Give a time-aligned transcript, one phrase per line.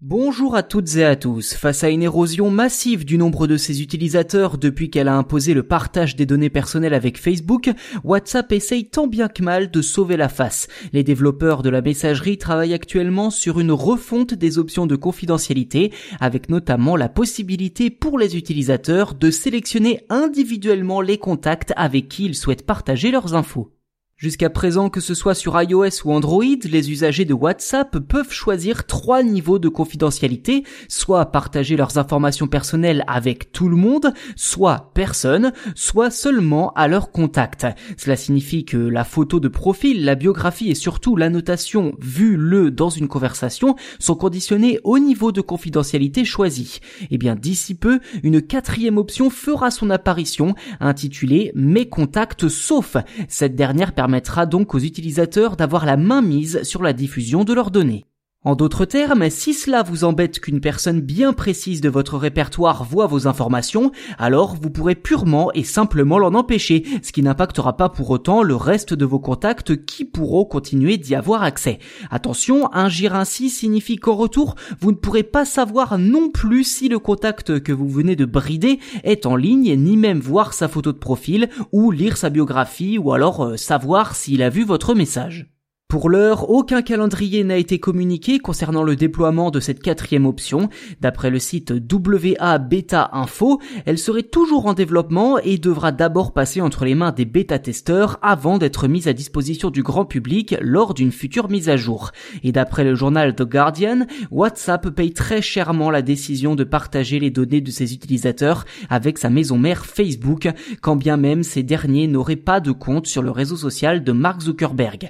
[0.00, 1.54] Bonjour à toutes et à tous.
[1.54, 5.64] Face à une érosion massive du nombre de ses utilisateurs depuis qu'elle a imposé le
[5.64, 7.68] partage des données personnelles avec Facebook,
[8.04, 10.68] WhatsApp essaye tant bien que mal de sauver la face.
[10.92, 16.48] Les développeurs de la messagerie travaillent actuellement sur une refonte des options de confidentialité, avec
[16.48, 22.66] notamment la possibilité pour les utilisateurs de sélectionner individuellement les contacts avec qui ils souhaitent
[22.66, 23.72] partager leurs infos.
[24.18, 28.84] Jusqu'à présent, que ce soit sur iOS ou Android, les usagers de WhatsApp peuvent choisir
[28.84, 35.52] trois niveaux de confidentialité, soit partager leurs informations personnelles avec tout le monde, soit personne,
[35.76, 37.64] soit seulement à leur contact.
[37.96, 43.06] Cela signifie que la photo de profil, la biographie et surtout l'annotation vue-le dans une
[43.06, 46.80] conversation sont conditionnées au niveau de confidentialité choisi.
[47.02, 52.96] Et eh bien d'ici peu, une quatrième option fera son apparition, intitulée Mes contacts sauf.
[53.28, 57.70] Cette dernière permettra donc aux utilisateurs d'avoir la main mise sur la diffusion de leurs
[57.70, 58.06] données.
[58.44, 63.08] En d'autres termes, si cela vous embête qu'une personne bien précise de votre répertoire voit
[63.08, 68.08] vos informations, alors vous pourrez purement et simplement l'en empêcher, ce qui n'impactera pas pour
[68.10, 71.80] autant le reste de vos contacts qui pourront continuer d'y avoir accès.
[72.12, 77.00] Attention, agir ainsi signifie qu'en retour, vous ne pourrez pas savoir non plus si le
[77.00, 80.98] contact que vous venez de brider est en ligne, ni même voir sa photo de
[80.98, 85.57] profil, ou lire sa biographie, ou alors euh, savoir s'il a vu votre message.
[85.90, 90.68] Pour l'heure, aucun calendrier n'a été communiqué concernant le déploiement de cette quatrième option.
[91.00, 96.60] D'après le site WA Beta Info, elle serait toujours en développement et devra d'abord passer
[96.60, 101.10] entre les mains des bêta-testeurs avant d'être mise à disposition du grand public lors d'une
[101.10, 102.10] future mise à jour.
[102.44, 107.30] Et d'après le journal The Guardian, WhatsApp paye très chèrement la décision de partager les
[107.30, 110.50] données de ses utilisateurs avec sa maison mère Facebook,
[110.82, 114.42] quand bien même ces derniers n'auraient pas de compte sur le réseau social de Mark
[114.42, 115.08] Zuckerberg.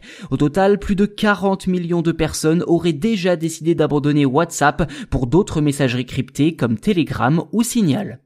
[0.77, 6.57] Plus de 40 millions de personnes auraient déjà décidé d'abandonner WhatsApp pour d'autres messageries cryptées
[6.57, 8.21] comme Telegram ou Signal.